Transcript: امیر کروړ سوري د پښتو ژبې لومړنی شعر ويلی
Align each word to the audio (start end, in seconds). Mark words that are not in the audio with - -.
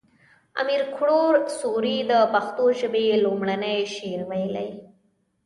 امیر 0.61 0.81
کروړ 0.95 1.31
سوري 1.59 1.97
د 2.11 2.13
پښتو 2.33 2.65
ژبې 2.79 3.05
لومړنی 3.23 3.77
شعر 3.93 4.19
ويلی 4.29 4.69